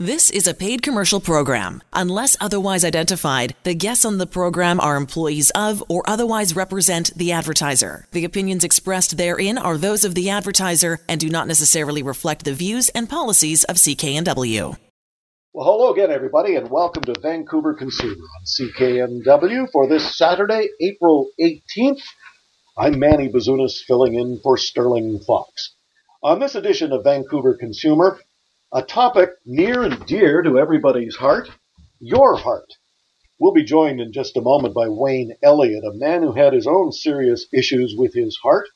[0.00, 1.82] This is a paid commercial program.
[1.92, 7.32] Unless otherwise identified, the guests on the program are employees of or otherwise represent the
[7.32, 8.06] advertiser.
[8.12, 12.54] The opinions expressed therein are those of the advertiser and do not necessarily reflect the
[12.54, 14.76] views and policies of CKNW.
[15.52, 21.28] Well, hello again, everybody, and welcome to Vancouver Consumer on CKNW for this Saturday, April
[21.40, 22.04] 18th.
[22.78, 25.74] I'm Manny Bazunas filling in for Sterling Fox.
[26.22, 28.20] On this edition of Vancouver Consumer,
[28.70, 31.48] a topic near and dear to everybody's heart
[32.00, 32.70] your heart.
[33.40, 36.66] We'll be joined in just a moment by Wayne Elliott, a man who had his
[36.66, 38.66] own serious issues with his heart,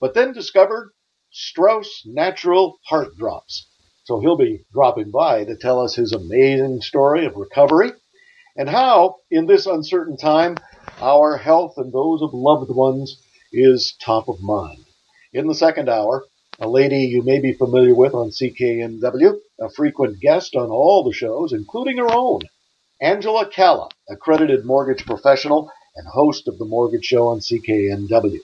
[0.00, 0.90] but then discovered
[1.30, 3.68] Strauss Natural Heart Drops.
[4.04, 7.92] So he'll be dropping by to tell us his amazing story of recovery
[8.56, 10.56] and how, in this uncertain time,
[11.00, 13.22] our health and those of loved ones
[13.52, 14.84] is top of mind.
[15.32, 16.24] In the second hour,
[16.58, 21.12] a lady you may be familiar with on CKNW, a frequent guest on all the
[21.12, 22.40] shows, including her own.
[23.00, 28.38] Angela Calla, accredited mortgage professional and host of the Mortgage Show on CKNW.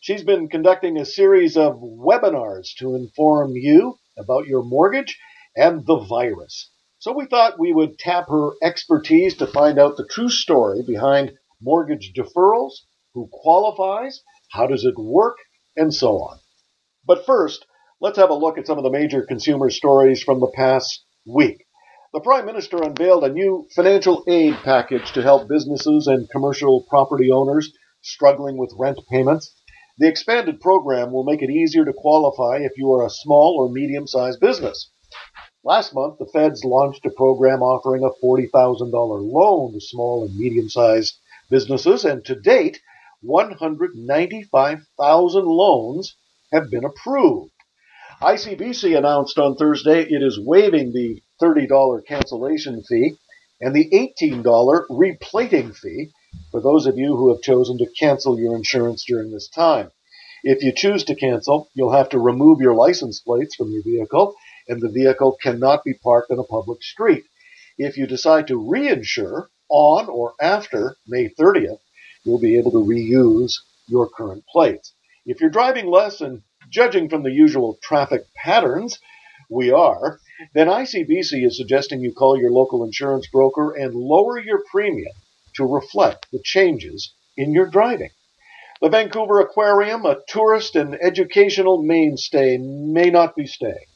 [0.00, 5.18] She's been conducting a series of webinars to inform you about your mortgage
[5.54, 6.70] and the virus.
[7.00, 11.32] So we thought we would tap her expertise to find out the true story behind
[11.60, 12.72] mortgage deferrals,
[13.12, 15.36] who qualifies, how does it work,
[15.76, 16.38] and so on.
[17.04, 17.66] But first,
[18.00, 21.64] let's have a look at some of the major consumer stories from the past week.
[22.12, 27.32] The Prime Minister unveiled a new financial aid package to help businesses and commercial property
[27.32, 29.52] owners struggling with rent payments.
[29.98, 33.68] The expanded program will make it easier to qualify if you are a small or
[33.68, 34.88] medium sized business.
[35.64, 40.68] Last month, the feds launched a program offering a $40,000 loan to small and medium
[40.68, 41.18] sized
[41.50, 42.80] businesses, and to date,
[43.22, 46.16] 195,000 loans
[46.52, 47.52] have been approved.
[48.20, 53.16] ICBC announced on Thursday it is waiving the $30 cancellation fee
[53.60, 56.10] and the $18 replating fee
[56.50, 59.90] for those of you who have chosen to cancel your insurance during this time.
[60.44, 64.34] If you choose to cancel, you'll have to remove your license plates from your vehicle,
[64.68, 67.24] and the vehicle cannot be parked on a public street.
[67.78, 71.78] If you decide to reinsure on or after May 30th,
[72.24, 73.54] you'll be able to reuse
[73.86, 74.94] your current plates.
[75.24, 78.98] If you're driving less and judging from the usual traffic patterns,
[79.48, 80.18] we are,
[80.52, 85.12] then ICBC is suggesting you call your local insurance broker and lower your premium
[85.54, 88.10] to reflect the changes in your driving.
[88.80, 93.86] The Vancouver Aquarium, a tourist and educational mainstay, may not be staying.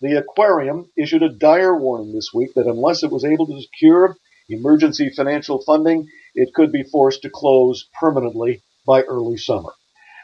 [0.00, 4.16] The aquarium issued a dire warning this week that unless it was able to secure
[4.48, 9.70] emergency financial funding, it could be forced to close permanently by early summer.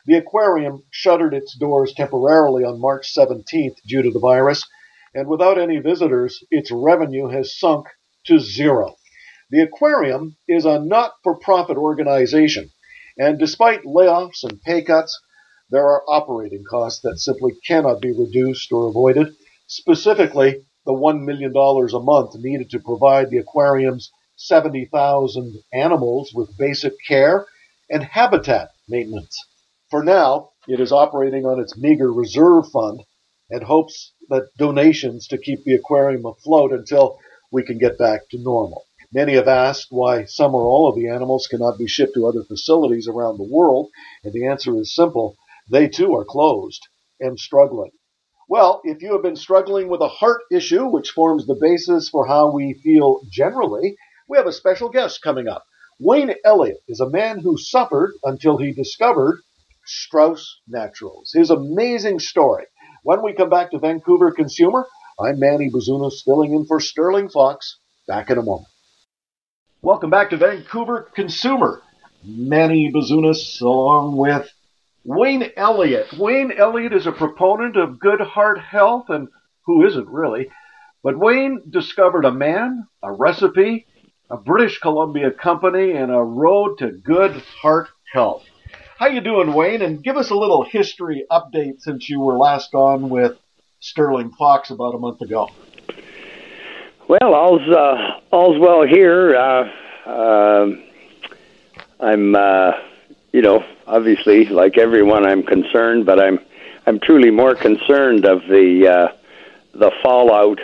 [0.08, 4.66] The aquarium shuttered its doors temporarily on March 17th due to the virus,
[5.14, 7.88] and without any visitors, its revenue has sunk
[8.24, 8.97] to zero.
[9.50, 12.70] The aquarium is a not for profit organization,
[13.18, 15.20] and despite layoffs and pay cuts,
[15.68, 19.34] there are operating costs that simply cannot be reduced or avoided,
[19.66, 26.94] specifically the $1 million a month needed to provide the aquarium's 70,000 animals with basic
[27.06, 27.44] care
[27.91, 29.38] and habitat maintenance.
[29.91, 33.04] For now, it is operating on its meager reserve fund
[33.49, 37.19] and hopes that donations to keep the aquarium afloat until
[37.50, 38.84] we can get back to normal.
[39.10, 42.44] Many have asked why some or all of the animals cannot be shipped to other
[42.44, 43.88] facilities around the world,
[44.22, 45.38] and the answer is simple.
[45.71, 46.87] They too are closed
[47.19, 47.93] and struggling.
[48.47, 52.27] Well, if you have been struggling with a heart issue, which forms the basis for
[52.27, 53.97] how we feel generally,
[54.28, 55.65] we have a special guest coming up.
[55.98, 59.41] Wayne Elliott is a man who suffered until he discovered
[59.88, 61.32] Strauss Naturals.
[61.34, 62.65] His amazing story.
[63.04, 64.87] When we come back to Vancouver Consumer,
[65.19, 67.78] I'm Manny Bazunas filling in for Sterling Fox.
[68.06, 68.69] Back in a moment.
[69.81, 71.81] Welcome back to Vancouver Consumer.
[72.22, 74.50] Manny Bazunas along with
[75.04, 76.12] Wayne Elliott.
[76.19, 79.28] Wayne Elliott is a proponent of good heart health, and
[79.65, 80.50] who isn't really?
[81.03, 83.86] But Wayne discovered a man, a recipe,
[84.30, 88.45] a British Columbia company, and a road to good heart health.
[88.98, 89.80] How you doing, Wayne?
[89.80, 93.39] And give us a little history update since you were last on with
[93.78, 95.48] Sterling Fox about a month ago.
[97.06, 99.36] Well, all's uh, all's well here.
[99.36, 99.71] Uh,
[100.04, 100.66] uh,
[102.00, 102.72] I'm, uh,
[103.33, 106.41] you know, obviously like everyone, I'm concerned, but I'm
[106.84, 109.16] I'm truly more concerned of the uh,
[109.78, 110.59] the fallout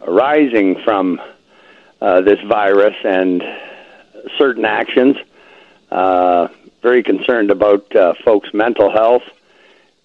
[0.00, 1.20] arising from
[2.00, 3.42] uh, this virus and
[4.38, 5.16] certain actions.
[5.90, 6.48] Uh,
[6.84, 9.22] very concerned about uh, folks' mental health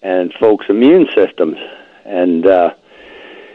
[0.02, 1.58] and folks' immune systems.
[2.06, 2.70] And, uh,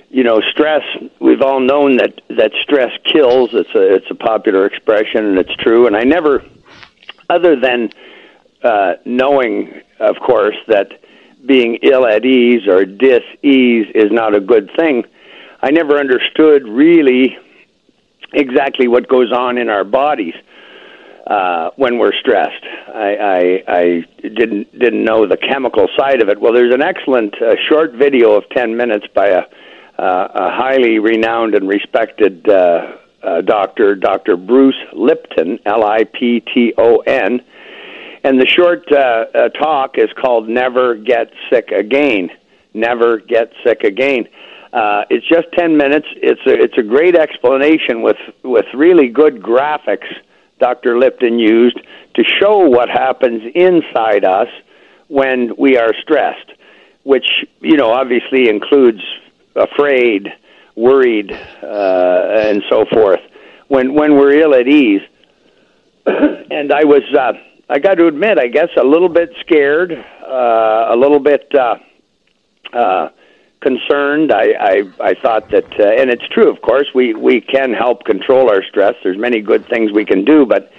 [0.10, 0.83] you know, stress.
[1.19, 3.50] We've all known that that stress kills.
[3.54, 5.88] It's a it's a popular expression, and it's true.
[5.88, 6.45] And I never,
[7.30, 7.89] other than
[8.63, 10.88] uh, knowing, of course, that
[11.45, 15.04] being ill at ease or dis ease is not a good thing.
[15.62, 17.38] I never understood really
[18.33, 20.36] exactly what goes on in our bodies
[21.27, 22.63] uh, when we're stressed.
[22.94, 26.39] I, I, I didn't didn't know the chemical side of it.
[26.39, 29.42] Well, there's an excellent uh, short video of ten minutes by a,
[29.98, 34.38] uh, a highly renowned and respected uh, uh, doctor, Dr.
[34.38, 37.42] Bruce Lipton, L-I-P-T-O-N,
[38.24, 42.30] and the short uh, uh, talk is called "Never Get Sick Again."
[42.75, 44.27] Never get sick again.
[44.74, 46.07] Uh, it's just ten minutes.
[46.18, 50.13] It's a it's a great explanation with with really good graphics
[50.60, 50.98] Dr.
[50.98, 51.80] Lipton used
[52.16, 54.48] to show what happens inside us
[55.07, 56.52] when we are stressed,
[57.04, 57.28] which,
[57.60, 59.02] you know, obviously includes
[59.56, 60.30] afraid,
[60.75, 63.19] worried, uh, and so forth.
[63.68, 65.02] When, when we're ill at ease.
[66.06, 67.34] and I was, uh,
[67.68, 71.75] I got to admit, I guess, a little bit scared, uh, a little bit, uh,
[72.74, 73.10] uh,
[73.65, 74.31] concerned.
[74.31, 78.06] I, I, I thought that, uh, and it's true, of course, we, we can help
[78.06, 78.94] control our stress.
[79.03, 80.71] There's many good things we can do, but,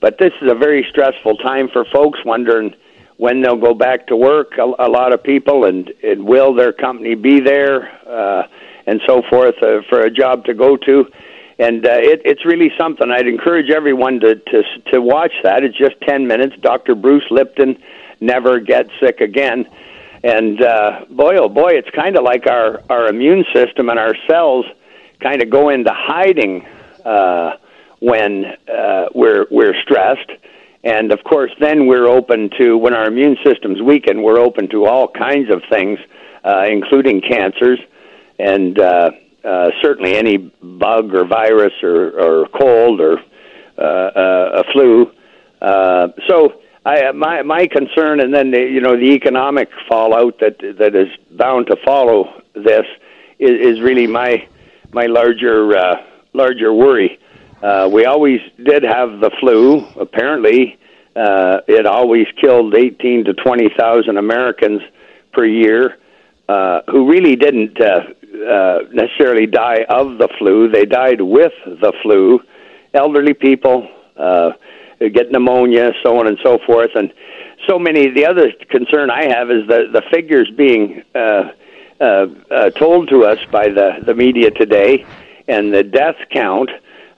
[0.00, 2.76] but this is a very stressful time for folks wondering
[3.16, 4.52] when they'll go back to work.
[4.56, 8.46] A, a lot of people, and, and will their company be there, uh,
[8.86, 11.10] and so forth, uh, for a job to go to.
[11.58, 13.10] And uh, it, it's really something.
[13.10, 14.62] I'd encourage everyone to, to
[14.92, 15.64] to watch that.
[15.64, 16.54] It's just ten minutes.
[16.60, 16.94] Dr.
[16.94, 17.82] Bruce Lipton,
[18.20, 19.68] never get sick again
[20.22, 24.14] and uh, boy, oh boy, it's kind of like our our immune system and our
[24.28, 24.66] cells
[25.20, 26.66] kind of go into hiding
[27.04, 27.56] uh,
[28.00, 30.30] when uh, we're we're stressed.
[30.84, 34.22] And of course, then we're open to when our immune system's weakened.
[34.22, 35.98] We're open to all kinds of things,
[36.44, 37.80] uh, including cancers,
[38.38, 39.10] and uh,
[39.44, 43.18] uh, certainly any bug or virus or, or cold or
[43.76, 45.10] uh, uh, a flu.
[45.60, 50.56] Uh, so I, my my concern, and then the, you know the economic fallout that
[50.78, 52.86] that is bound to follow this
[53.38, 54.48] is, is really my
[54.92, 55.96] my larger uh,
[56.32, 57.18] larger worry.
[57.62, 59.86] Uh, we always did have the flu.
[60.00, 60.78] Apparently,
[61.14, 64.80] uh, it always killed eighteen to twenty thousand Americans
[65.34, 65.98] per year,
[66.48, 68.00] uh, who really didn't uh,
[68.50, 70.70] uh, necessarily die of the flu.
[70.70, 72.40] They died with the flu.
[72.94, 73.86] Elderly people.
[74.16, 74.52] Uh,
[74.98, 76.90] get pneumonia, so on and so forth.
[76.94, 77.12] And
[77.68, 78.10] so many.
[78.10, 81.52] The other concern I have is the the figures being uh,
[82.00, 85.04] uh, uh, told to us by the the media today,
[85.46, 86.70] and the death count.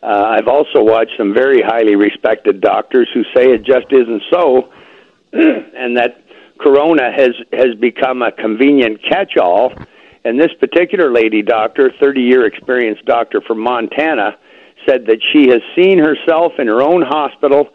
[0.03, 4.73] Uh, I've also watched some very highly respected doctors who say it just isn't so,
[5.32, 6.23] and that
[6.59, 9.73] corona has has become a convenient catch-all.
[10.23, 14.37] And this particular lady doctor, 30 year experienced doctor from Montana,
[14.91, 17.69] said that she has seen herself in her own hospital,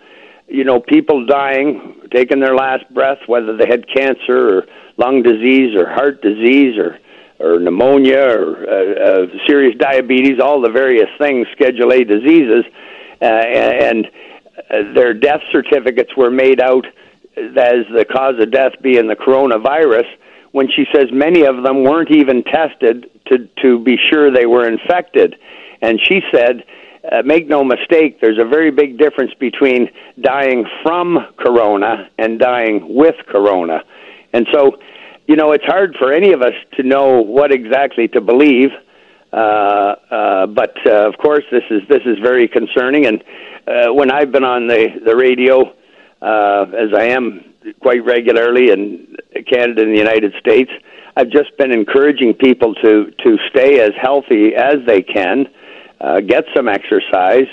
[0.47, 4.65] you know, people dying, taking their last breath, whether they had cancer or
[4.97, 6.99] lung disease or heart disease or
[7.37, 12.63] or pneumonia or uh, uh, serious diabetes, all the various things, Schedule A diseases,
[13.21, 14.07] uh, and
[14.69, 16.85] uh, their death certificates were made out
[17.35, 20.05] as the cause of death being the coronavirus.
[20.53, 24.65] When she says many of them weren't even tested to to be sure they were
[24.65, 25.35] infected,
[25.81, 26.63] and she said
[27.11, 29.89] uh, make no mistake, there's a very big difference between
[30.21, 33.83] dying from corona and dying with corona.
[34.33, 34.77] And so,
[35.27, 38.69] you know, it's hard for any of us to know what exactly to believe.
[39.31, 43.05] Uh, uh, but uh, of course, this is this is very concerning.
[43.05, 43.23] And
[43.67, 45.73] uh, when I've been on the the radio,
[46.21, 49.15] uh, as I am quite regularly in
[49.49, 50.71] Canada and the United States,
[51.17, 55.47] I've just been encouraging people to to stay as healthy as they can
[56.01, 57.47] uh, get some exercise,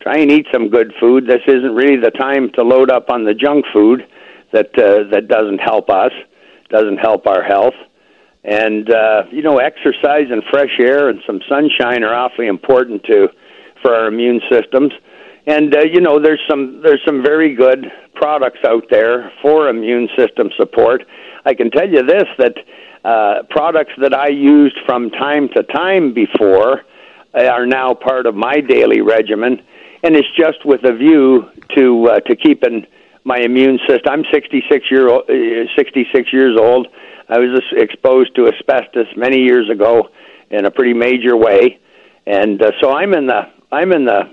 [0.00, 1.26] try and eat some good food.
[1.26, 4.06] This isn't really the time to load up on the junk food
[4.52, 6.12] that uh, that doesn't help us,
[6.70, 7.74] doesn't help our health.
[8.44, 13.28] And uh, you know, exercise and fresh air and some sunshine are awfully important to
[13.82, 14.92] for our immune systems.
[15.46, 20.08] And uh, you know, there's some there's some very good products out there for immune
[20.16, 21.04] system support.
[21.44, 22.54] I can tell you this that
[23.04, 26.82] uh, products that I used from time to time before
[27.34, 29.62] are now part of my daily regimen,
[30.02, 32.86] and it's just with a view to uh, to keeping
[33.24, 34.12] my immune system.
[34.12, 36.88] I'm 66 year old, uh, 66 years old.
[37.28, 40.08] I was exposed to asbestos many years ago
[40.50, 41.78] in a pretty major way,
[42.26, 44.30] and uh, so I'm in the I'm in the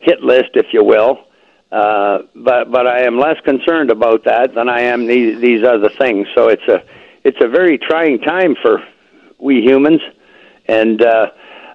[0.00, 1.26] hit list, if you will.
[1.70, 5.90] Uh, but but I am less concerned about that than I am these these other
[5.90, 6.28] things.
[6.34, 6.82] So it's a
[7.24, 8.82] it's a very trying time for
[9.38, 10.00] we humans
[10.66, 11.26] and uh,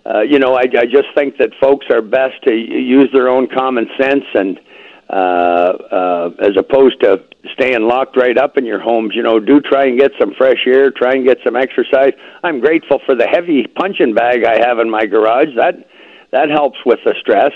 [0.10, 3.48] uh, you know, I, I just think that folks are best to use their own
[3.48, 4.60] common sense and
[5.10, 5.14] uh,
[5.92, 7.24] uh, as opposed to
[7.54, 9.14] staying locked right up in your homes.
[9.16, 12.14] You know, do try and get some fresh air, try and get some exercise.
[12.44, 15.50] I'm grateful for the heavy punching bag I have in my garage.
[15.56, 15.76] That
[16.32, 17.52] that helps with the stress.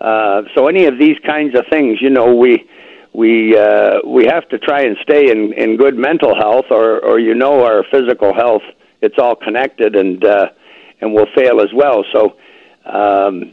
[0.00, 2.68] Uh, so any of these kinds of things, you know, we
[3.12, 7.18] we uh, we have to try and stay in, in good mental health, or or
[7.18, 8.62] you know, our physical health.
[9.00, 10.48] It's all connected, and uh,
[11.00, 12.04] and will fail as well.
[12.12, 12.36] So.
[12.84, 13.52] Um,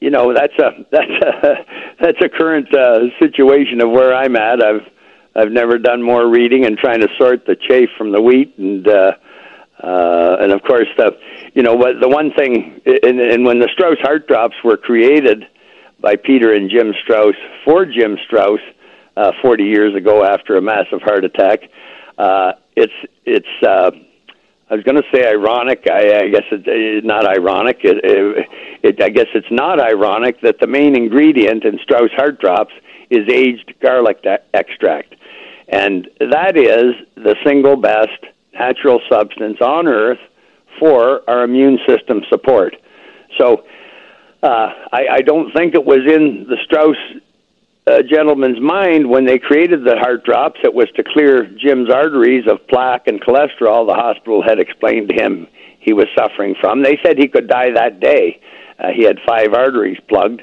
[0.00, 1.54] you know that's a that's a
[2.00, 4.62] that's a current uh, situation of where I'm at.
[4.62, 4.86] I've
[5.36, 8.86] I've never done more reading and trying to sort the chaff from the wheat, and
[8.88, 9.12] uh,
[9.82, 11.16] uh, and of course the
[11.54, 15.44] you know what the one thing and, and when the Strauss heart drops were created
[16.00, 18.60] by Peter and Jim Strauss for Jim Strauss
[19.16, 21.60] uh, 40 years ago after a massive heart attack.
[22.16, 22.92] Uh, it's
[23.24, 23.90] it's uh,
[24.70, 25.86] I was going to say ironic.
[25.90, 27.80] I, I guess it's uh, not ironic.
[27.82, 28.48] It, it,
[28.82, 32.72] it, I guess it's not ironic that the main ingredient in Strauss Heart Drops
[33.10, 34.24] is aged garlic
[34.54, 35.16] extract,
[35.68, 38.24] and that is the single best
[38.54, 40.20] natural substance on Earth
[40.78, 42.76] for our immune system support.
[43.38, 43.64] So,
[44.42, 46.96] uh, I, I don't think it was in the Strauss
[47.86, 50.60] uh, gentleman's mind when they created the heart drops.
[50.62, 53.86] It was to clear Jim's arteries of plaque and cholesterol.
[53.86, 55.46] The hospital had explained to him
[55.80, 56.82] he was suffering from.
[56.82, 58.40] They said he could die that day.
[58.78, 60.42] Uh, he had five arteries plugged,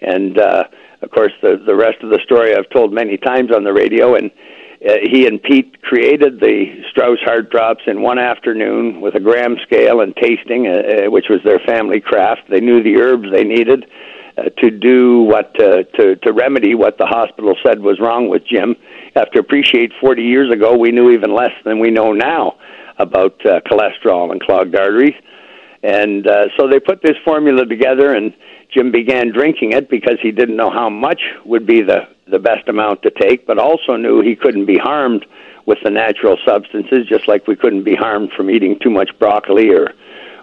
[0.00, 0.64] and uh,
[1.02, 4.14] of course the the rest of the story I've told many times on the radio.
[4.14, 4.30] And
[4.88, 9.56] uh, he and Pete created the Strauss Heart Drops in one afternoon with a gram
[9.62, 12.42] scale and tasting, uh, uh, which was their family craft.
[12.48, 13.86] They knew the herbs they needed
[14.58, 18.76] to do what uh, to to remedy what the hospital said was wrong with Jim.
[19.14, 22.56] To appreciate 40 years ago we knew even less than we know now
[22.98, 25.14] about uh, cholesterol and clogged arteries,
[25.82, 28.34] and uh, so they put this formula together and.
[28.74, 32.68] Jim began drinking it because he didn't know how much would be the the best
[32.68, 35.24] amount to take, but also knew he couldn't be harmed
[35.66, 39.70] with the natural substances, just like we couldn't be harmed from eating too much broccoli
[39.70, 39.92] or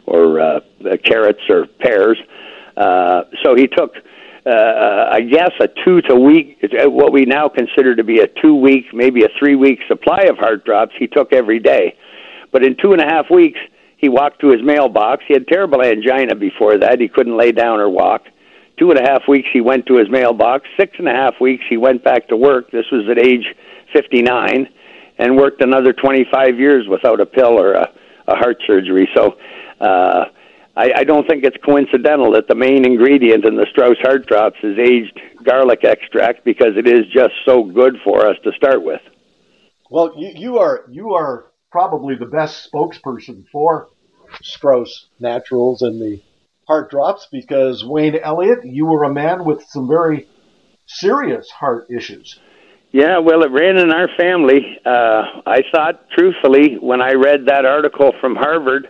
[0.06, 0.60] or uh,
[1.04, 2.18] carrots or pears.
[2.22, 2.44] Uh,
[2.78, 3.96] so he took,
[4.46, 8.56] uh, I guess, a two to week, what we now consider to be a two
[8.56, 10.94] week, maybe a three week supply of heart drops.
[10.98, 11.96] He took every day,
[12.52, 13.60] but in two and a half weeks,
[13.98, 15.24] he walked to his mailbox.
[15.28, 17.00] He had terrible angina before that.
[17.00, 18.24] He couldn't lay down or walk.
[18.78, 20.68] Two and a half weeks he went to his mailbox.
[20.78, 22.70] Six and a half weeks he went back to work.
[22.72, 23.46] This was at age
[23.94, 24.68] 59,
[25.20, 27.90] and worked another 25 years without a pill or a,
[28.28, 29.08] a heart surgery.
[29.16, 29.38] So.
[29.80, 30.26] Uh,
[30.76, 34.58] I, I don't think it's coincidental that the main ingredient in the Strauss Heart Drops
[34.64, 39.02] is aged garlic extract because it is just so good for us to start with.
[39.90, 43.90] Well, you, you are you are probably the best spokesperson for
[44.42, 46.22] Strauss Naturals and the
[46.68, 50.28] Heart Drops because Wayne Elliott, you were a man with some very
[50.88, 52.40] serious heart issues.
[52.92, 54.78] Yeah, well, it ran in our family.
[54.86, 58.88] Uh, I thought, truthfully, when I read that article from Harvard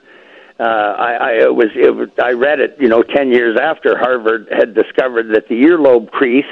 [0.59, 4.47] uh, I, I was, it was I read it, you know, ten years after Harvard
[4.51, 6.45] had discovered that the earlobe crease,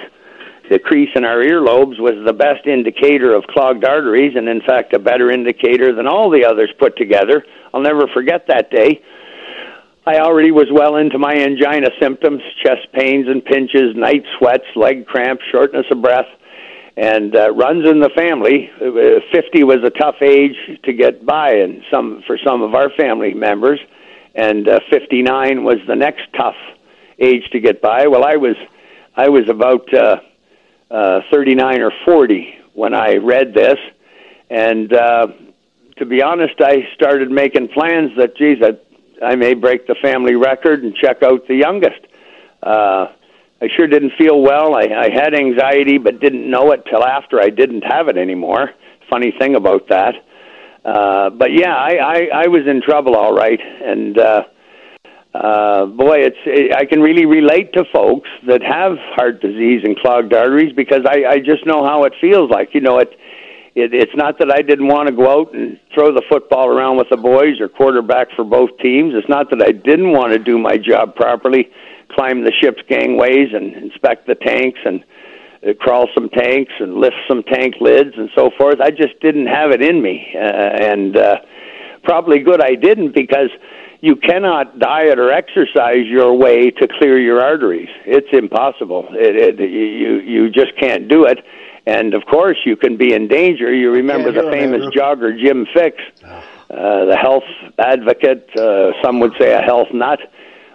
[0.70, 4.94] the crease in our earlobes, was the best indicator of clogged arteries, and in fact,
[4.94, 7.46] a better indicator than all the others put together.
[7.74, 9.02] I'll never forget that day.
[10.06, 15.06] I already was well into my angina symptoms, chest pains and pinches, night sweats, leg
[15.06, 16.26] cramps, shortness of breath
[16.98, 18.70] and uh, runs in the family.
[18.82, 22.90] Uh, 50 was a tough age to get by, and some for some of our
[22.92, 23.80] family members,
[24.36, 26.56] and uh, 59 was the next tough
[27.20, 28.08] age to get by.
[28.08, 28.56] Well, I was
[29.16, 30.18] I was about uh,
[30.90, 33.78] uh, 39 or 40 when I read this,
[34.50, 35.28] and uh,
[36.02, 38.72] to be honest, I started making plans that, geez, I,
[39.24, 42.00] I may break the family record and check out the youngest.
[42.64, 43.08] Uh,
[43.62, 44.76] I sure didn't feel well.
[44.76, 48.72] I, I had anxiety, but didn't know it till after I didn't have it anymore.
[49.10, 50.16] Funny thing about that.
[50.84, 53.60] Uh, but yeah, I, I, I was in trouble, all right.
[53.62, 54.44] And uh,
[55.36, 59.96] uh, boy, it's it, I can really relate to folks that have heart disease and
[60.00, 62.74] clogged arteries because I, I just know how it feels like.
[62.74, 63.12] You know, it,
[63.76, 66.98] it it's not that I didn't want to go out and throw the football around
[66.98, 69.14] with the boys or quarterback for both teams.
[69.14, 71.70] It's not that I didn't want to do my job properly
[72.16, 75.04] climb the ship's gangways and inspect the tanks and
[75.68, 78.80] uh, crawl some tanks and lift some tank lids and so forth.
[78.82, 81.38] I just didn't have it in me, uh, and uh,
[82.04, 83.50] probably good I didn't because
[84.02, 87.90] you cannot diet or exercise your way to clear your arteries.
[88.06, 89.08] It's impossible.
[89.12, 91.38] It, it, you you just can't do it.
[91.86, 93.74] And of course, you can be in danger.
[93.74, 95.94] You remember the famous jogger Jim Fixx.
[96.72, 97.44] uh, the health
[97.78, 98.50] advocate.
[98.58, 100.20] Uh, some would say a health nut.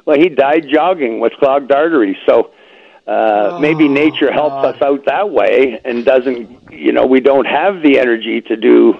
[0.06, 2.16] Well, he died jogging with clogged arteries.
[2.26, 2.52] So
[3.06, 3.10] uh,
[3.52, 4.74] oh, maybe nature helps God.
[4.76, 6.72] us out that way and doesn't.
[6.72, 8.98] You know, we don't have the energy to do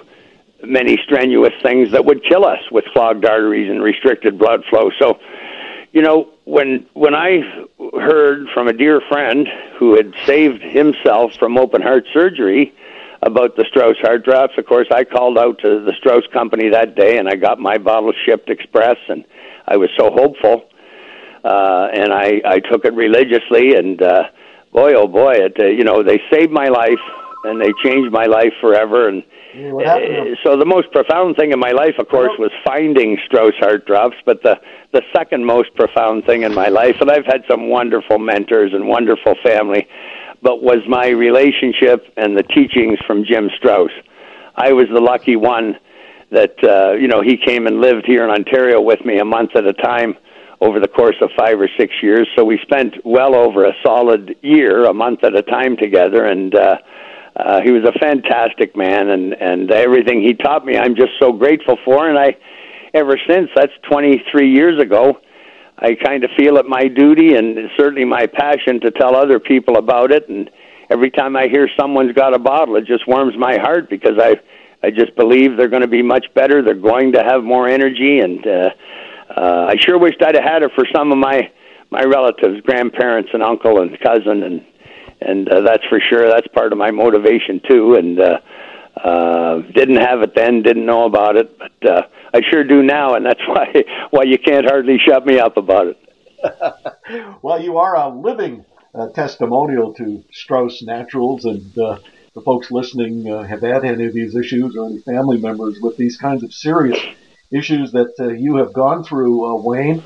[0.63, 4.91] many strenuous things that would kill us with clogged arteries and restricted blood flow.
[4.99, 5.19] So,
[5.91, 7.41] you know, when when I
[7.93, 9.47] heard from a dear friend
[9.77, 12.73] who had saved himself from open heart surgery
[13.21, 16.95] about the Strauss heart drops, of course, I called out to the Strauss company that
[16.95, 19.25] day, and I got my bottle shipped express, and
[19.67, 20.69] I was so hopeful,
[21.47, 24.23] uh, and I I took it religiously, and uh,
[24.73, 27.03] boy, oh boy, it uh, you know they saved my life,
[27.45, 29.23] and they changed my life forever, and
[29.55, 33.85] uh, so the most profound thing in my life, of course, was finding Strauss Heart
[33.85, 34.17] Drops.
[34.25, 34.59] But the
[34.91, 38.87] the second most profound thing in my life, and I've had some wonderful mentors and
[38.87, 39.87] wonderful family,
[40.41, 43.91] but was my relationship and the teachings from Jim Strauss.
[44.55, 45.77] I was the lucky one
[46.31, 49.55] that uh, you know he came and lived here in Ontario with me a month
[49.55, 50.17] at a time
[50.61, 52.27] over the course of five or six years.
[52.35, 56.53] So we spent well over a solid year, a month at a time together, and.
[56.55, 56.77] uh
[57.37, 61.31] uh, he was a fantastic man, and and everything he taught me, I'm just so
[61.31, 62.09] grateful for.
[62.09, 62.35] And I,
[62.95, 65.19] ever since that's 23 years ago,
[65.77, 69.77] I kind of feel it my duty and certainly my passion to tell other people
[69.77, 70.27] about it.
[70.27, 70.49] And
[70.89, 74.37] every time I hear someone's got a bottle, it just warms my heart because I,
[74.81, 76.63] I just believe they're going to be much better.
[76.63, 78.69] They're going to have more energy, and uh,
[79.29, 81.51] uh, I sure wished I'd have had it for some of my
[81.89, 84.65] my relatives, grandparents, and uncle and cousin, and
[85.21, 86.27] and uh, that's for sure.
[86.29, 87.95] That's part of my motivation too.
[87.95, 88.39] And uh,
[89.03, 92.01] uh, didn't have it then, didn't know about it, but uh,
[92.33, 95.87] I sure do now, and that's why why you can't hardly shut me up about
[95.87, 95.97] it.
[97.41, 101.99] well, you are a living uh, testimonial to Strauss Naturals, and uh,
[102.33, 105.97] the folks listening uh, have had any of these issues or any family members with
[105.97, 106.99] these kinds of serious
[107.51, 110.03] issues that uh, you have gone through, uh, Wayne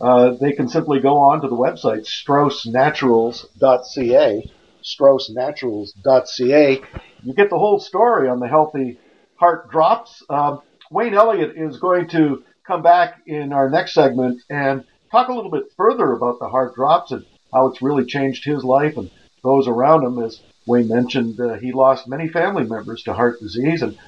[0.00, 4.48] uh, they can simply go on to the website straussnaturals.ca,
[4.82, 6.80] straussnaturals.ca.
[7.24, 9.00] You get the whole story on the healthy
[9.36, 10.22] heart drops.
[10.30, 15.32] Um, Wayne Elliott is going to come back in our next segment and talk a
[15.32, 19.10] little bit further about the heart drops and how it's really changed his life and
[19.42, 20.22] those around him.
[20.22, 23.98] As Wayne mentioned, uh, he lost many family members to heart disease, and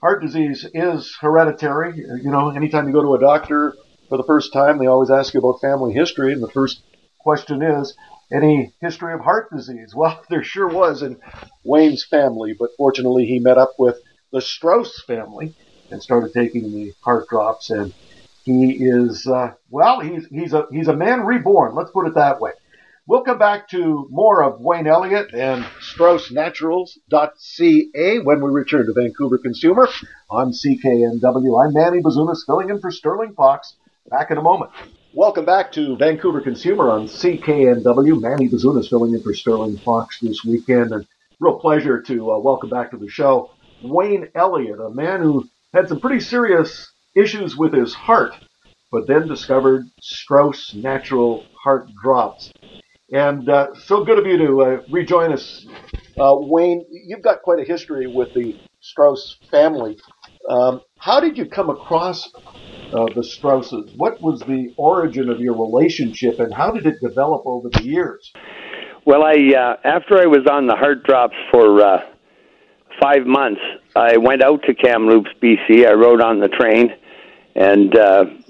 [0.00, 1.96] heart disease is hereditary.
[1.96, 3.74] You know, anytime you go to a doctor,
[4.08, 6.82] for the first time, they always ask you about family history, and the first
[7.18, 7.96] question is,
[8.32, 9.94] any history of heart disease?
[9.96, 11.18] Well, there sure was in
[11.64, 13.96] Wayne's family, but fortunately he met up with
[14.32, 15.54] the Strauss family
[15.90, 17.92] and started taking the heart drops, and
[18.44, 21.74] he is, uh, well, he's, he's a, he's a man reborn.
[21.74, 22.52] Let's put it that way.
[23.06, 25.62] We'll come back to more of Wayne Elliott and
[25.94, 29.86] StraussNaturals.ca when we return to Vancouver Consumer
[30.30, 31.62] on CKNW.
[31.62, 33.74] I'm Manny Bazunas filling in for Sterling Fox.
[34.08, 34.70] Back in a moment.
[35.12, 38.22] Welcome back to Vancouver Consumer on CKNW.
[38.22, 40.92] Manny Bazunas filling in for Sterling Fox this weekend.
[40.92, 41.06] And
[41.40, 43.50] real pleasure to uh, welcome back to the show
[43.82, 48.32] Wayne Elliott, a man who had some pretty serious issues with his heart,
[48.90, 52.50] but then discovered Strauss Natural Heart Drops.
[53.12, 55.66] And uh, so good of you to uh, rejoin us.
[56.18, 59.98] Uh, Wayne, you've got quite a history with the Strauss family.
[60.48, 62.30] Um, how did you come across
[62.94, 63.92] uh, the Strausses.
[63.96, 68.32] What was the origin of your relationship, and how did it develop over the years?
[69.04, 71.98] Well, I uh, after I was on the heart drops for uh,
[73.02, 73.60] five months,
[73.96, 75.86] I went out to Kamloops, BC.
[75.86, 76.90] I rode on the train,
[77.56, 77.92] and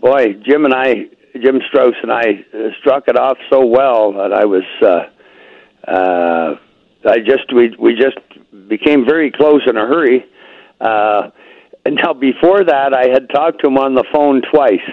[0.01, 1.07] boy, Jim and I,
[1.43, 4.65] Jim Strauss and I, uh, struck it off so well that I was.
[4.81, 6.57] Uh, uh,
[7.07, 8.19] I just we we just
[8.69, 10.25] became very close in a hurry.
[10.81, 11.31] Uh,
[11.85, 14.89] and now before that, I had talked to him on the phone twice.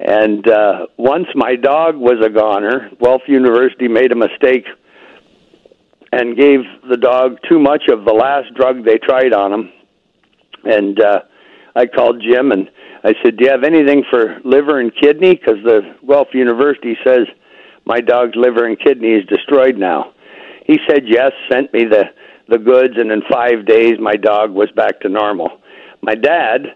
[0.00, 4.66] And uh, once my dog was a goner, Guelph University made a mistake
[6.12, 9.72] and gave the dog too much of the last drug they tried on him.
[10.64, 11.20] And uh,
[11.76, 12.70] I called Jim and
[13.04, 15.34] I said, "Do you have anything for liver and kidney?
[15.34, 17.26] Because the Guelph University says
[17.84, 20.12] my dog's liver and kidney is destroyed now."
[20.66, 22.10] He said yes, sent me the
[22.48, 25.60] the goods, and in five days my dog was back to normal
[26.04, 26.66] my dad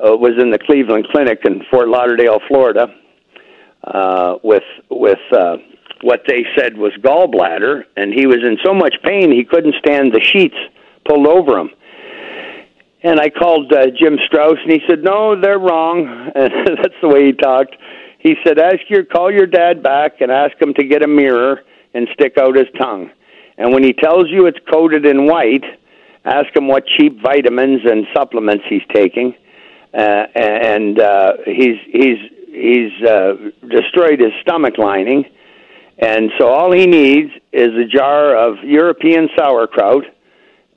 [0.00, 2.86] uh, was in the Cleveland Clinic in Fort Lauderdale, Florida,
[3.84, 5.56] uh, with with uh,
[6.02, 10.12] what they said was gallbladder, and he was in so much pain he couldn't stand
[10.12, 10.56] the sheets
[11.06, 11.70] pulled over him.
[13.02, 17.08] And I called uh, Jim Strauss, and he said, "No, they're wrong." And that's the
[17.08, 17.76] way he talked.
[18.18, 21.60] He said, "Ask your call your dad back and ask him to get a mirror
[21.94, 23.10] and stick out his tongue.
[23.56, 25.64] And when he tells you it's coated in white."
[26.24, 29.34] Ask him what cheap vitamins and supplements he's taking.
[29.94, 33.34] uh, and uh, he's he's he's uh,
[33.68, 35.24] destroyed his stomach lining,
[35.98, 40.04] and so all he needs is a jar of European sauerkraut.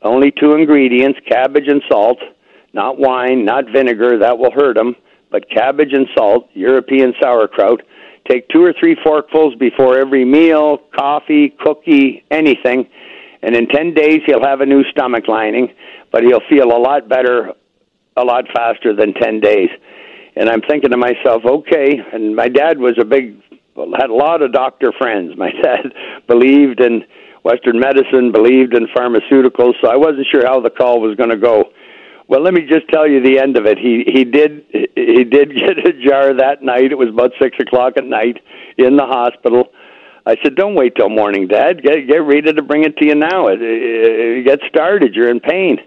[0.02, 2.20] Only two ingredients: cabbage and salt.
[2.74, 4.18] Not wine, not vinegar.
[4.20, 4.96] That will hurt him.
[5.30, 7.82] But cabbage and salt, European sauerkraut.
[8.30, 12.88] Take two or three forkfuls before every meal, coffee, cookie, anything,
[13.42, 15.74] and in 10 days he'll have a new stomach lining,
[16.12, 17.54] but he'll feel a lot better
[18.18, 19.70] a lot faster than 10 days.
[20.36, 23.42] And I'm thinking to myself, okay, and my dad was a big
[23.98, 25.34] had a lot of doctor friends.
[25.38, 25.94] My dad
[26.28, 27.04] believed in
[27.44, 31.38] western medicine, believed in pharmaceuticals, so I wasn't sure how the call was going to
[31.38, 31.72] go.
[32.28, 33.78] Well, let me just tell you the end of it.
[33.78, 36.92] He he did he did get a jar that night.
[36.92, 38.38] It was about six o'clock at night
[38.78, 39.72] in the hospital.
[40.26, 41.84] I said, "Don't wait till morning, Dad.
[41.84, 43.48] Get get ready to bring it to you now.
[43.48, 45.16] It, it, it, get started.
[45.16, 45.80] You're in pain."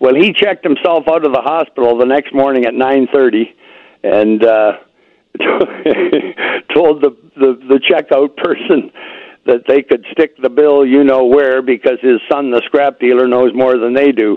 [0.00, 3.54] Well, he checked himself out of the hospital the next morning at nine thirty,
[4.02, 4.72] and uh,
[6.74, 8.92] told the, the the checkout person
[9.48, 13.26] that they could stick the bill, you know where, because his son, the scrap dealer,
[13.26, 14.36] knows more than they do.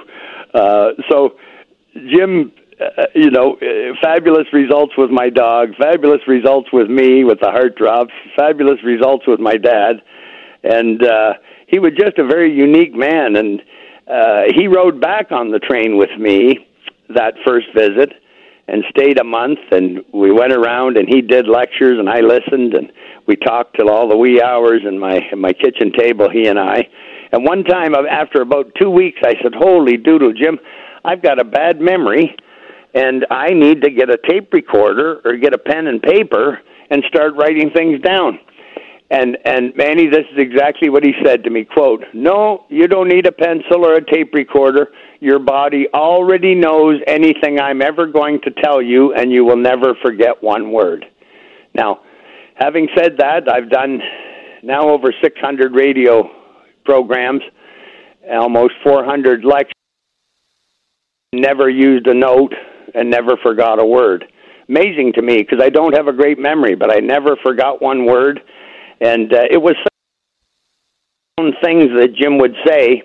[0.54, 1.38] Uh, so,
[1.94, 7.40] Jim, uh, you know, uh, fabulous results with my dog, fabulous results with me with
[7.42, 10.02] the heart drops, fabulous results with my dad,
[10.64, 11.34] and uh,
[11.68, 13.36] he was just a very unique man.
[13.36, 13.62] And
[14.08, 16.68] uh, he rode back on the train with me
[17.10, 18.14] that first visit
[18.72, 22.74] and stayed a month and we went around and he did lectures and I listened
[22.74, 22.92] and
[23.28, 26.58] we talked till all the wee hours in my in my kitchen table he and
[26.58, 26.88] I
[27.32, 30.60] and one time, uh, after about two weeks, I said, "Holy doodle, Jim,
[31.06, 32.36] I've got a bad memory,
[32.94, 37.04] and I need to get a tape recorder or get a pen and paper and
[37.08, 38.40] start writing things down."
[39.10, 41.64] And and Manny, this is exactly what he said to me.
[41.64, 44.92] Quote: No, you don't need a pencil or a tape recorder.
[45.22, 49.94] Your body already knows anything I'm ever going to tell you, and you will never
[50.04, 51.06] forget one word.
[51.76, 52.00] Now,
[52.56, 54.00] having said that, I've done
[54.64, 56.28] now over 600 radio
[56.86, 57.44] programs,
[58.32, 59.74] almost 400 lectures,
[61.34, 62.56] never used a note
[62.96, 64.26] and never forgot a word.
[64.70, 68.06] Amazing to me because I don't have a great memory, but I never forgot one
[68.06, 68.40] word.
[69.00, 69.76] And uh, it was
[71.40, 73.04] some things that Jim would say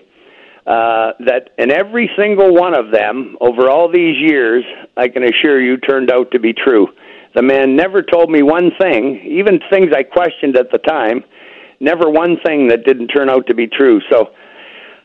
[0.67, 4.63] uh, that, and every single one of them over all these years,
[4.95, 6.87] I can assure you, turned out to be true.
[7.35, 11.23] The man never told me one thing, even things I questioned at the time
[11.79, 14.01] never one thing that didn't turn out to be true.
[14.09, 14.27] So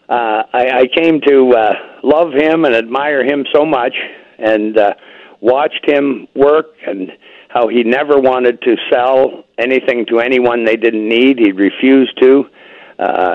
[0.08, 1.72] uh, I, I came to uh,
[2.02, 3.94] love him and admire him so much,
[4.38, 4.94] and uh,
[5.40, 7.10] watched him work and
[7.48, 11.38] how he never wanted to sell anything to anyone they didn't need.
[11.38, 12.44] He refused to.
[12.44, 12.48] Uh,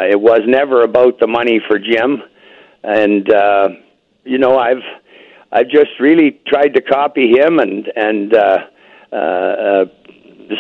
[0.10, 2.22] it was never about the money for Jim,
[2.84, 3.70] and uh,
[4.24, 4.84] you know I've
[5.52, 8.58] I've just really tried to copy him and and uh,
[9.12, 9.86] uh, uh,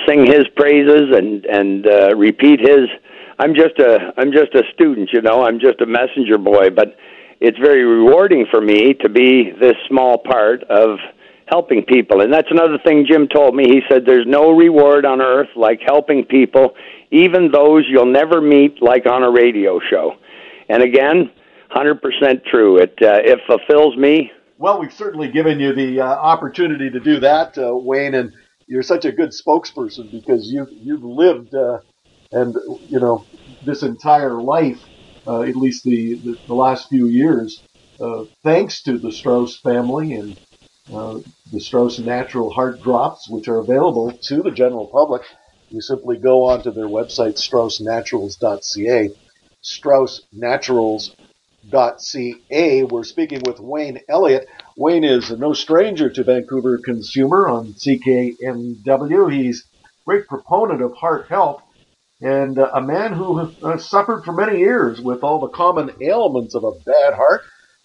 [0.08, 2.88] sing his praises and and uh, repeat his.
[3.40, 5.44] I'm just a I'm just a student, you know.
[5.44, 6.96] I'm just a messenger boy, but
[7.40, 10.98] it's very rewarding for me to be this small part of
[11.50, 12.22] helping people.
[12.22, 13.66] And that's another thing Jim told me.
[13.66, 16.74] He said there's no reward on earth like helping people,
[17.12, 20.14] even those you'll never meet like on a radio show.
[20.70, 21.32] And again,
[21.76, 22.78] 100% true.
[22.78, 24.32] It uh, it fulfills me.
[24.58, 28.34] Well, we've certainly given you the uh, opportunity to do that, uh, Wayne, and
[28.66, 31.80] you're such a good spokesperson because you you've lived uh,
[32.32, 32.56] and
[32.88, 33.26] you know
[33.66, 34.80] this entire life,
[35.28, 37.62] uh, at least the, the, the last few years,
[38.00, 40.40] uh, thanks to the Strauss family and
[40.88, 45.24] the Strauss Natural Heart Drops, which are available to the general public.
[45.70, 49.10] You simply go onto their website, straussnaturals.ca.
[49.62, 51.16] Strauss Naturals.
[51.70, 54.48] We're speaking with Wayne Elliott.
[54.78, 59.34] Wayne is no stranger to Vancouver Consumer on CKNW.
[59.34, 61.62] He's a great proponent of heart health
[62.22, 66.56] and a man who has uh, suffered for many years with all the common ailments
[66.56, 67.42] of a bad heart.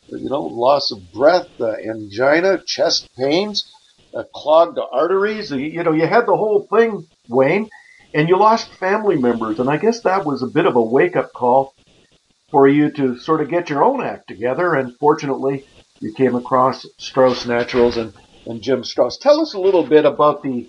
[0.09, 3.73] You know, loss of breath, uh, angina, chest pains,
[4.15, 5.51] uh, clogged arteries.
[5.51, 7.71] You know, you had the whole thing, Wayne,
[8.15, 9.59] and you lost family members.
[9.59, 11.75] And I guess that was a bit of a wake up call
[12.51, 14.75] for you to sort of get your own act together.
[14.75, 15.65] And fortunately,
[16.01, 18.13] you came across Strauss Naturals and,
[18.47, 19.17] and Jim Strauss.
[19.17, 20.69] Tell us a little bit about the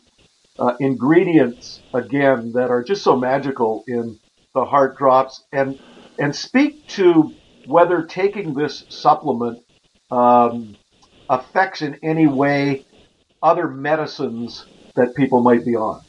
[0.59, 4.19] uh, ingredients again that are just so magical in
[4.53, 5.79] the heart drops, and
[6.19, 7.33] and speak to
[7.65, 9.60] whether taking this supplement
[10.12, 10.76] um,
[11.30, 12.86] affects in any way
[13.41, 16.02] other medicines that people might be on.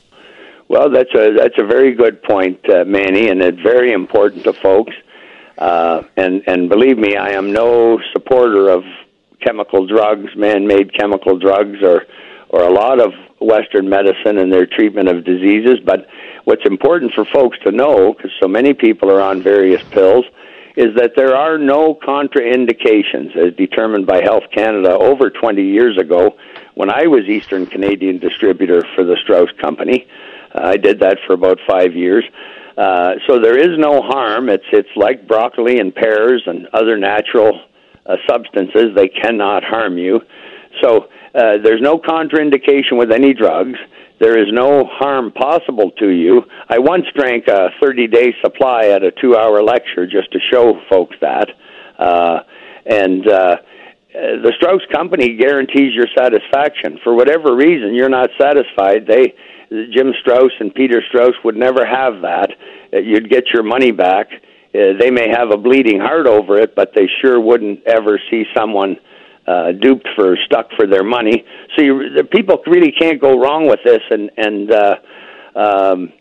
[0.68, 4.52] Well, that's a that's a very good point, uh, Manny, and it's very important to
[4.52, 4.94] folks.
[5.58, 8.82] Uh, and and believe me, I am no supporter of
[9.40, 12.06] chemical drugs, man-made chemical drugs, or
[12.48, 15.76] or a lot of Western medicine and their treatment of diseases.
[15.84, 16.06] But
[16.44, 20.24] what's important for folks to know, because so many people are on various pills,
[20.76, 26.36] is that there are no contraindications as determined by Health Canada over 20 years ago
[26.74, 30.08] when I was Eastern Canadian distributor for the Strauss Company.
[30.54, 32.24] Uh, I did that for about five years.
[32.76, 34.48] Uh, so there is no harm.
[34.48, 37.60] It's it's like broccoli and pears and other natural
[38.04, 38.94] uh, substances.
[38.96, 40.22] They cannot harm you.
[40.82, 43.78] So uh, there's no contraindication with any drugs.
[44.24, 46.44] There is no harm possible to you.
[46.70, 50.80] I once drank a 30 day supply at a two hour lecture just to show
[50.88, 51.50] folks that.
[51.98, 52.38] Uh,
[52.86, 53.56] and uh,
[54.14, 56.98] the Strauss company guarantees your satisfaction.
[57.04, 59.34] For whatever reason you're not satisfied, they
[59.92, 62.48] Jim Strauss and Peter Strauss would never have that.
[62.94, 64.28] Uh, you'd get your money back.
[64.32, 68.44] Uh, they may have a bleeding heart over it, but they sure wouldn't ever see
[68.56, 68.96] someone
[69.46, 71.44] uh, duped for stuck for their money.
[71.76, 74.96] So you, the people really can't go wrong with this, and and uh,
[75.54, 76.12] um,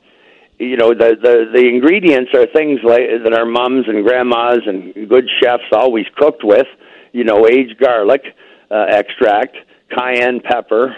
[0.60, 5.10] you know the the the ingredients are things like that our mums and grandmas and
[5.10, 6.68] good chefs always cooked with.
[7.12, 8.24] You know, aged garlic
[8.72, 9.56] uh, extract,
[9.96, 10.96] cayenne pepper,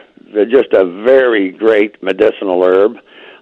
[0.50, 2.94] just a very great medicinal herb.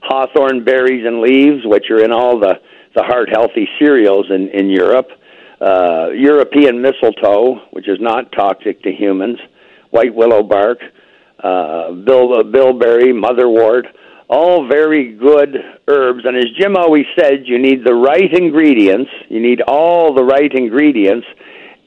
[0.02, 2.60] Hawthorn berries and leaves, which are in all the
[2.96, 5.08] the heart healthy cereals in in Europe
[5.64, 9.40] uh, European mistletoe, which is not toxic to humans,
[9.92, 10.80] white willow bark,
[11.42, 13.84] uh, uh, bilberry, motherwort,
[14.30, 15.56] all very good
[15.88, 16.26] herbs.
[16.26, 19.12] And as Jim always said, you need the right ingredients.
[19.30, 21.28] You need all the right ingredients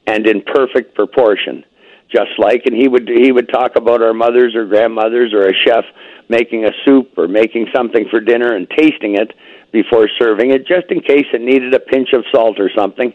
[0.07, 1.63] and in perfect proportion.
[2.09, 5.53] Just like, and he would he would talk about our mothers or grandmothers or a
[5.65, 5.83] chef
[6.29, 9.33] making a soup or making something for dinner and tasting it
[9.73, 13.13] before serving it, just in case it needed a pinch of salt or something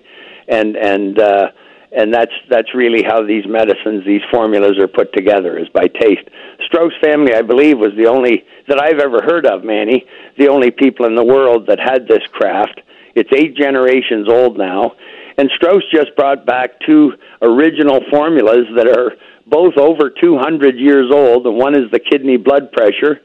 [0.52, 1.48] and and uh,
[1.92, 6.28] and that's that's really how these medicines, these formulas are put together is by taste.
[6.66, 10.04] Strauss family, I believe, was the only that I've ever heard of, Manny,
[10.38, 12.80] the only people in the world that had this craft.
[13.14, 14.92] It's eight generations old now,
[15.36, 17.12] and Strauss just brought back two
[17.42, 19.12] original formulas that are
[19.46, 21.46] both over 200 years old.
[21.46, 23.20] And one is the kidney blood pressure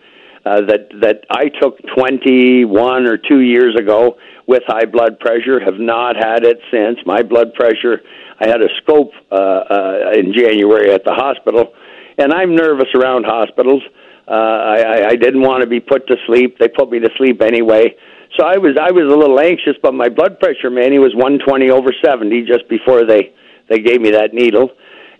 [0.47, 5.59] uh, that that I took 21 or two years ago with high blood pressure.
[5.59, 6.99] Have not had it since.
[7.05, 8.01] My blood pressure.
[8.39, 11.73] I had a scope uh, uh, in January at the hospital,
[12.17, 13.81] and I'm nervous around hospitals.
[14.27, 16.57] Uh, I, I didn't want to be put to sleep.
[16.59, 17.95] They put me to sleep anyway.
[18.37, 21.15] So I was I was a little anxious, but my blood pressure, man, he was
[21.15, 23.33] 120 over 70 just before they
[23.69, 24.71] they gave me that needle,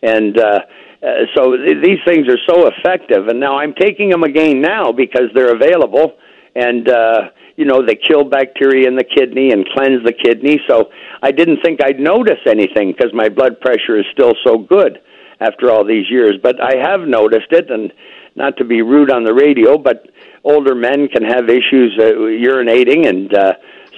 [0.03, 0.59] and uh,
[1.03, 3.27] uh, so th- these things are so effective.
[3.27, 6.17] And now I'm taking them again now because they're available,
[6.55, 10.59] and uh, you know they kill bacteria in the kidney and cleanse the kidney.
[10.67, 10.89] So
[11.21, 14.99] I didn't think I'd notice anything because my blood pressure is still so good
[15.39, 16.35] after all these years.
[16.41, 17.93] But I have noticed it, and
[18.35, 20.07] not to be rude on the radio, but
[20.43, 23.53] older men can have issues uh, urinating, and uh,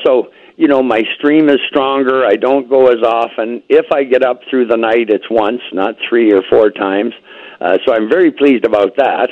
[0.05, 2.25] so you know my stream is stronger.
[2.25, 3.63] I don't go as often.
[3.69, 7.13] If I get up through the night, it's once, not three or four times.
[7.61, 9.29] Uh, so I'm very pleased about that.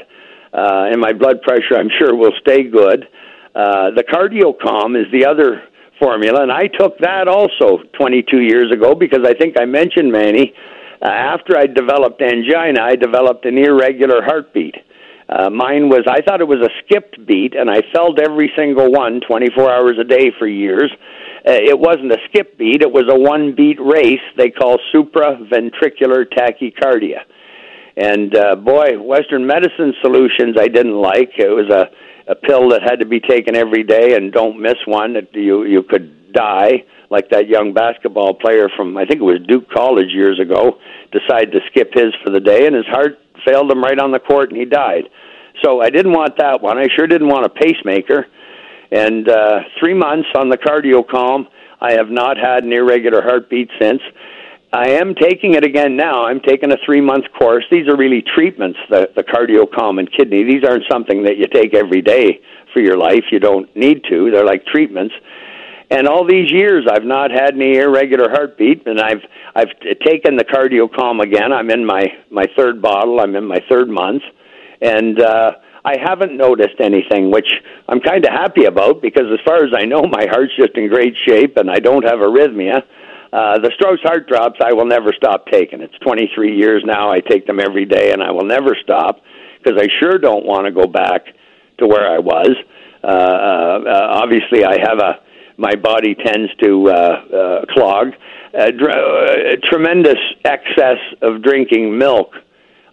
[0.54, 3.10] Uh, and my blood pressure, I'm sure, will stay good.
[3.54, 5.63] Uh, the CardioCalm is the other
[6.00, 10.54] formula, and I took that also 22 years ago because I think I mentioned Manny.
[11.02, 14.76] Uh, after I developed angina, I developed an irregular heartbeat.
[15.28, 18.90] Uh, mine was, I thought it was a skipped beat, and I felt every single
[18.92, 20.90] one 24 hours a day for years.
[21.48, 26.26] Uh, it wasn't a skip beat, it was a one beat race they call supraventricular
[26.26, 27.22] tachycardia.
[27.96, 31.32] And uh, boy, Western medicine solutions I didn't like.
[31.38, 31.90] It was a
[32.28, 35.64] a pill that had to be taken every day and don't miss one that you
[35.64, 40.12] you could die like that young basketball player from I think it was Duke College
[40.12, 40.78] years ago
[41.12, 44.20] decided to skip his for the day and his heart failed him right on the
[44.20, 45.04] court and he died.
[45.64, 46.78] So I didn't want that one.
[46.78, 48.28] I sure didn't want a pacemaker.
[48.91, 51.47] And uh 3 months on the CardioCalm,
[51.82, 54.02] I have not had an irregular heartbeat since.
[54.73, 56.26] I am taking it again now.
[56.26, 57.63] I'm taking a three month course.
[57.71, 60.43] These are really treatments, the, the CardioCalm and kidney.
[60.43, 62.41] These aren't something that you take every day
[62.73, 63.23] for your life.
[63.32, 64.30] You don't need to.
[64.30, 65.15] They're like treatments.
[65.89, 69.21] And all these years, I've not had any irregular heartbeat, and I've
[69.56, 69.69] I've
[70.06, 71.54] taken the CardioCalm again.
[71.54, 73.21] I'm in my my third bottle.
[73.21, 74.21] I'm in my third month,
[74.82, 75.52] and uh,
[75.88, 77.47] I haven't noticed anything, which
[77.88, 80.89] I'm kind of happy about because, as far as I know, my heart's just in
[80.89, 82.84] great shape, and I don't have arrhythmia.
[83.32, 85.80] Uh, the Strauss heart drops I will never stop taking.
[85.82, 87.10] It's 23 years now.
[87.10, 89.21] I take them every day, and I will never stop
[89.58, 91.28] because I sure don't want to go back
[91.78, 92.52] to where I was.
[93.02, 95.21] Uh, uh, obviously, I have a
[95.58, 98.10] my body tends to uh, uh, clog.
[98.54, 102.34] Uh, dr- uh, tremendous excess of drinking milk,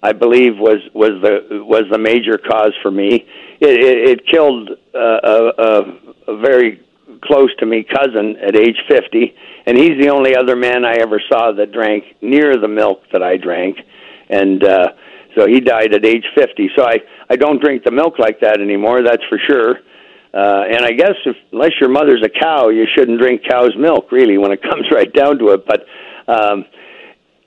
[0.05, 3.27] I believe, was was the was the major cause for me.
[3.59, 6.83] It, it, it killed uh, a, a, very
[7.23, 11.23] close to me cousin at age 50, and he's the only other man I ever
[11.33, 13.79] saw that drank near the milk that I drank,
[14.29, 14.88] and uh,
[15.35, 16.71] so he died at age 50.
[16.77, 16.99] So I
[17.31, 19.03] I don't drink the milk like that anymore.
[19.03, 19.77] That's for sure.
[20.35, 24.12] Uh, and I guess if, unless your mother's a cow, you shouldn't drink cow's milk,
[24.12, 25.64] really, when it comes right down to it.
[25.64, 25.87] But
[26.29, 26.67] um,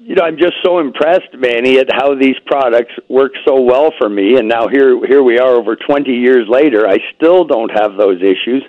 [0.08, 4.08] you know, I'm just so impressed, Manny, at how these products work so well for
[4.08, 4.38] me.
[4.38, 6.88] And now here, here we are, over 20 years later.
[6.88, 8.64] I still don't have those issues,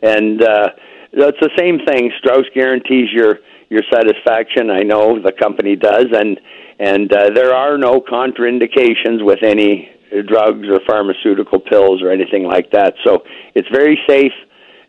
[0.00, 0.68] and uh,
[1.12, 2.10] it's the same thing.
[2.18, 4.70] Strauss guarantees your your satisfaction.
[4.70, 6.40] I know the company does, and
[6.78, 9.90] and uh, there are no contraindications with any
[10.26, 12.94] drugs or pharmaceutical pills or anything like that.
[13.04, 13.24] So
[13.54, 14.32] it's very safe.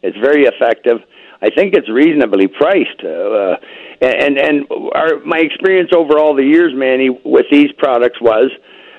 [0.02, 1.00] It's very effective.
[1.42, 3.04] I think it's reasonably priced.
[3.04, 3.56] Uh,
[4.02, 8.52] and and our, my experience over all the years, Manny, with these products was,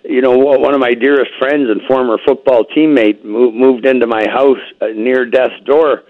[0.05, 4.27] you know, one of my dearest friends and former football teammate moved, moved into my
[4.29, 6.03] house uh, near death's door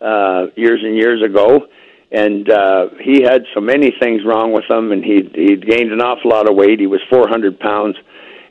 [0.00, 1.66] uh, years and years ago,
[2.10, 6.00] and uh, he had so many things wrong with him, and he he'd gained an
[6.00, 6.80] awful lot of weight.
[6.80, 7.96] He was 400 pounds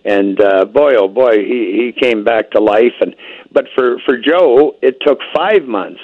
[0.07, 2.93] and uh, boy, oh boy, he he came back to life.
[3.01, 3.13] And
[3.51, 5.99] but for for Joe, it took five months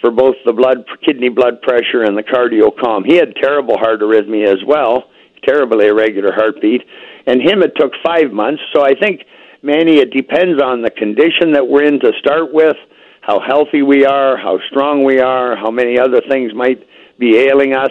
[0.00, 3.04] for both the blood kidney blood pressure and the cardio calm.
[3.04, 5.10] He had terrible heart arrhythmia as well,
[5.44, 6.82] terribly irregular heartbeat,
[7.26, 8.62] and him it took five months.
[8.74, 9.22] So I think,
[9.62, 12.76] Manny, it depends on the condition that we're in to start with,
[13.20, 16.86] how healthy we are, how strong we are, how many other things might
[17.18, 17.90] be ailing us.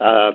[0.00, 0.32] Uh,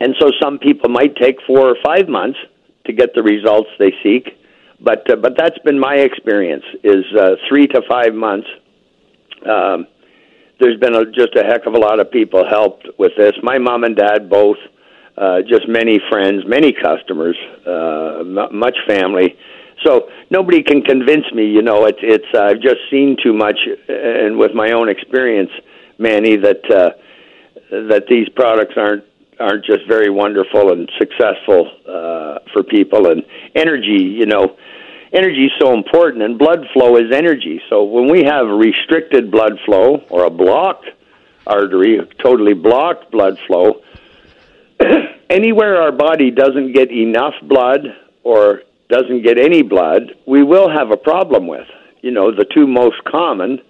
[0.00, 2.38] and so some people might take four or five months
[2.86, 4.38] to get the results they seek.
[4.82, 8.48] But uh, but that's been my experience is uh, three to five months.
[9.48, 9.86] Um,
[10.60, 13.32] there's been a, just a heck of a lot of people helped with this.
[13.42, 14.58] My mom and dad both,
[15.16, 19.36] uh, just many friends, many customers, uh, m- much family.
[19.84, 21.46] So nobody can convince me.
[21.46, 25.50] You know, it's it's uh, I've just seen too much, and with my own experience,
[25.98, 26.90] Manny, that uh,
[27.88, 29.04] that these products aren't
[29.40, 33.10] aren't just very wonderful and successful uh, for people.
[33.10, 34.56] And energy, you know,
[35.12, 37.60] energy is so important, and blood flow is energy.
[37.68, 40.86] So when we have restricted blood flow or a blocked
[41.46, 43.82] artery, totally blocked blood flow,
[45.30, 47.80] anywhere our body doesn't get enough blood
[48.22, 51.66] or doesn't get any blood, we will have a problem with.
[52.00, 53.60] You know, the two most common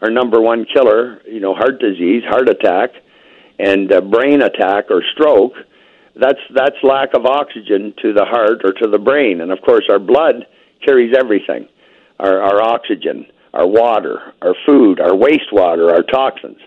[0.00, 2.90] are number one killer, you know, heart disease, heart attack,
[3.58, 5.52] and uh, brain attack or stroke,
[6.16, 9.40] that's that's lack of oxygen to the heart or to the brain.
[9.40, 10.46] And of course, our blood
[10.84, 11.68] carries everything:
[12.18, 16.58] our, our oxygen, our water, our food, our wastewater, our toxins.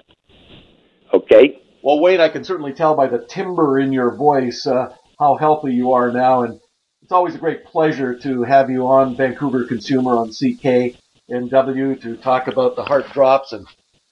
[1.14, 1.60] Okay.
[1.84, 5.74] Well, Wade, I can certainly tell by the timbre in your voice uh, how healthy
[5.74, 6.60] you are now, and
[7.02, 12.48] it's always a great pleasure to have you on Vancouver Consumer on CKNW to talk
[12.48, 13.68] about the heart drops and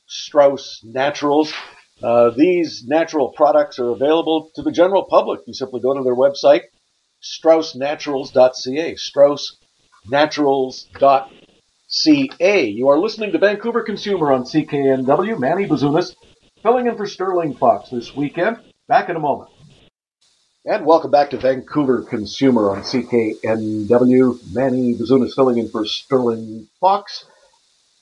[0.06, 1.54] Strauss Naturals.
[2.04, 5.40] Uh, these natural products are available to the general public.
[5.48, 6.64] You simply go to their website,
[7.24, 8.96] straussnaturals.ca,
[10.08, 12.66] straussnaturals.ca.
[12.66, 15.40] You are listening to Vancouver Consumer on CKNW.
[15.40, 16.16] Manny Bazunas
[16.64, 18.58] filling in for Sterling Fox this weekend.
[18.88, 19.50] Back in a moment.
[20.66, 24.54] And welcome back to Vancouver Consumer on CKNW.
[24.54, 27.26] Manny Bazunas filling in for Sterling Fox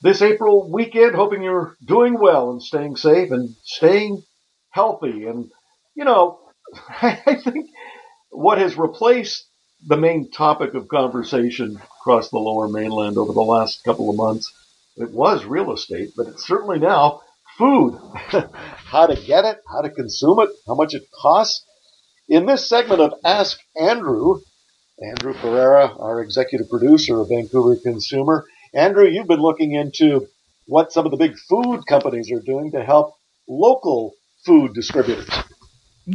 [0.02, 1.14] this April weekend.
[1.14, 4.22] Hoping you're doing well and staying safe and staying
[4.70, 5.26] healthy.
[5.26, 5.50] And,
[5.94, 6.40] you know,
[7.02, 7.70] I think
[8.30, 9.46] what has replaced
[9.86, 14.52] the main topic of conversation across the lower mainland over the last couple of months,
[14.96, 17.20] it was real estate, but it's certainly now
[17.56, 17.98] food.
[18.90, 21.64] how to get it, how to consume it, how much it costs.
[22.28, 24.40] In this segment of Ask Andrew,
[25.02, 30.28] Andrew Pereira, our executive producer of Vancouver Consumer, Andrew, you've been looking into
[30.66, 33.14] what some of the big food companies are doing to help
[33.48, 34.14] local
[34.44, 35.28] food distributors.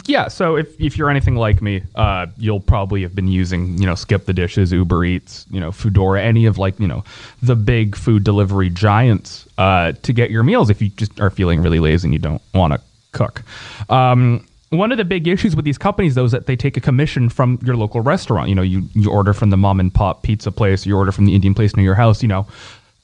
[0.06, 3.86] Yeah, so if, if you're anything like me, uh, you'll probably have been using, you
[3.86, 7.04] know, Skip the Dishes, Uber Eats, you know, Foodora, any of like, you know,
[7.42, 11.62] the big food delivery giants uh, to get your meals if you just are feeling
[11.62, 12.82] really lazy and you don't want to
[13.12, 13.44] cook.
[13.90, 16.82] Um, one of the big issues with these companies, though, is that they take a
[16.82, 18.50] commission from your local restaurant.
[18.50, 21.26] You know, you, you order from the mom and pop pizza place, you order from
[21.26, 22.48] the Indian place near your house, you know.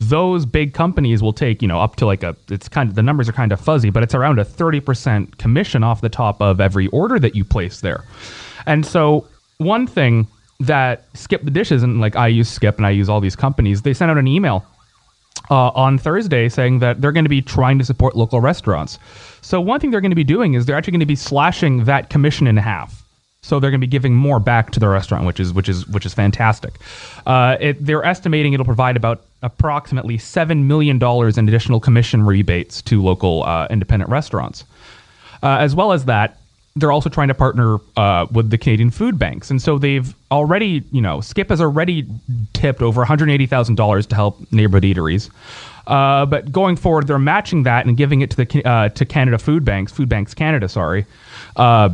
[0.01, 3.03] Those big companies will take, you know, up to like a, it's kind of, the
[3.03, 6.59] numbers are kind of fuzzy, but it's around a 30% commission off the top of
[6.59, 8.03] every order that you place there.
[8.65, 9.27] And so,
[9.57, 10.27] one thing
[10.59, 13.83] that Skip the Dishes, and like I use Skip and I use all these companies,
[13.83, 14.65] they send out an email
[15.49, 18.99] uh, on Thursday saying that they're going to be trying to support local restaurants.
[19.41, 21.85] So one thing they're going to be doing is they're actually going to be slashing
[21.85, 23.03] that commission in half.
[23.43, 25.87] So they're going to be giving more back to the restaurant, which is which is
[25.87, 26.75] which is fantastic.
[27.25, 32.81] Uh, it, they're estimating it'll provide about approximately seven million dollars in additional commission rebates
[32.83, 34.63] to local uh, independent restaurants.
[35.43, 36.37] Uh, as well as that,
[36.75, 40.83] they're also trying to partner uh, with the Canadian food banks, and so they've already,
[40.91, 42.07] you know, Skip has already
[42.53, 45.29] tipped over one hundred eighty thousand dollars to help neighborhood eateries.
[45.87, 49.37] Uh, but going forward, they're matching that and giving it to the uh, to Canada
[49.37, 51.05] Food Banks, Food Banks Canada, sorry,
[51.57, 51.89] uh,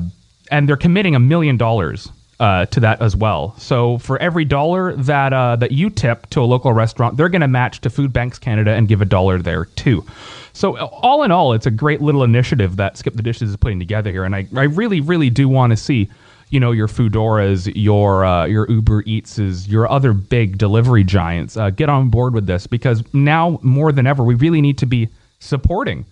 [0.52, 3.56] and they're committing a million dollars uh, to that as well.
[3.58, 7.42] So for every dollar that uh, that you tip to a local restaurant, they're going
[7.42, 10.06] to match to Food Banks Canada and give a dollar there too.
[10.54, 13.80] So all in all, it's a great little initiative that Skip the Dishes is putting
[13.80, 16.10] together here, and I, I really really do want to see
[16.50, 21.70] you know your Foodoras, your uh, your Uber Eatses, your other big delivery giants uh,
[21.72, 25.10] get on board with this because now more than ever we really need to be
[25.40, 26.06] supporting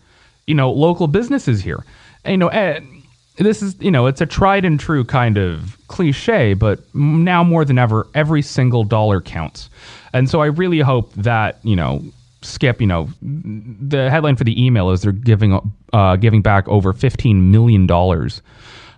[0.47, 1.83] you know local businesses here.
[2.23, 2.94] And, you know, and
[3.37, 7.65] this is you know it's a tried and true kind of cliche, but now more
[7.65, 9.69] than ever, every single dollar counts,
[10.13, 12.03] and so I really hope that you know.
[12.41, 15.59] Skip, you know, the headline for the email is they're giving
[15.93, 18.43] uh, giving back over fifteen million dollars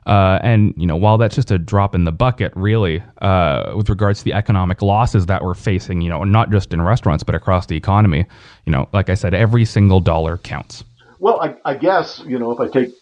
[0.07, 3.89] uh, and you know, while that's just a drop in the bucket, really, uh, with
[3.89, 7.35] regards to the economic losses that we're facing, you know, not just in restaurants but
[7.35, 8.25] across the economy,
[8.65, 10.85] you know, like I said, every single dollar counts.
[11.19, 12.93] Well, I, I guess you know if I take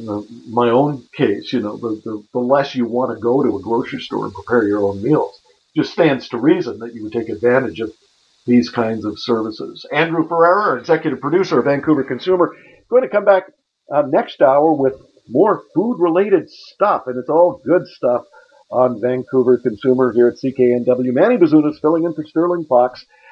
[0.00, 3.42] you know, my own case, you know, the, the, the less you want to go
[3.42, 5.38] to a grocery store and prepare your own meals,
[5.76, 7.92] just stands to reason that you would take advantage of
[8.46, 9.86] these kinds of services.
[9.92, 12.56] Andrew Ferreira, executive producer of Vancouver Consumer,
[12.88, 13.44] going to come back
[13.94, 14.94] uh, next hour with
[15.28, 18.24] more food related stuff, and it's all good stuff
[18.70, 21.12] on Vancouver Consumer here at CKNW.
[21.12, 23.04] Manny Bazunas filling in for Sterling Fox.